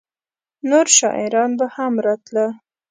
نور 0.69 0.87
شاعران 0.97 1.51
به 1.59 1.65
هم 1.75 1.93
راتله؟ 2.05 2.47